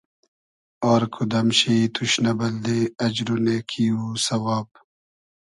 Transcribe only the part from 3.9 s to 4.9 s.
و سئواب